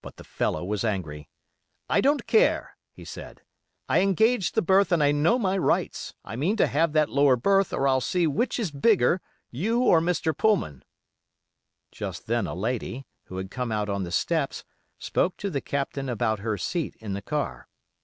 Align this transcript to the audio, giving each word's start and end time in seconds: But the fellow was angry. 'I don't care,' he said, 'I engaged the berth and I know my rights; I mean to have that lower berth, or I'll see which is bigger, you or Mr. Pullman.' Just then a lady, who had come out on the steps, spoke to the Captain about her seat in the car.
But 0.00 0.14
the 0.14 0.22
fellow 0.22 0.64
was 0.64 0.84
angry. 0.84 1.28
'I 1.90 2.00
don't 2.02 2.26
care,' 2.28 2.76
he 2.92 3.04
said, 3.04 3.42
'I 3.88 3.98
engaged 4.02 4.54
the 4.54 4.62
berth 4.62 4.92
and 4.92 5.02
I 5.02 5.10
know 5.10 5.40
my 5.40 5.58
rights; 5.58 6.14
I 6.24 6.36
mean 6.36 6.56
to 6.56 6.68
have 6.68 6.92
that 6.92 7.08
lower 7.08 7.34
berth, 7.34 7.72
or 7.72 7.88
I'll 7.88 8.00
see 8.00 8.28
which 8.28 8.60
is 8.60 8.70
bigger, 8.70 9.20
you 9.50 9.80
or 9.80 10.00
Mr. 10.00 10.38
Pullman.' 10.38 10.84
Just 11.90 12.28
then 12.28 12.46
a 12.46 12.54
lady, 12.54 13.08
who 13.24 13.36
had 13.38 13.50
come 13.50 13.72
out 13.72 13.88
on 13.88 14.04
the 14.04 14.12
steps, 14.12 14.62
spoke 15.00 15.36
to 15.38 15.50
the 15.50 15.60
Captain 15.60 16.08
about 16.08 16.38
her 16.38 16.56
seat 16.56 16.94
in 17.00 17.14
the 17.14 17.20
car. 17.20 17.66